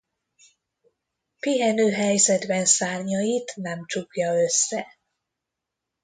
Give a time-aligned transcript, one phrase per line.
[1.39, 4.99] Pihenő helyzetben szárnyait nem csukja össze.